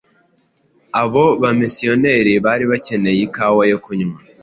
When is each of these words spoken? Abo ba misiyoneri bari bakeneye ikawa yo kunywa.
Abo 1.01 1.23
ba 1.41 1.49
misiyoneri 1.59 2.33
bari 2.45 2.65
bakeneye 2.71 3.19
ikawa 3.27 3.63
yo 3.71 3.77
kunywa. 3.83 4.17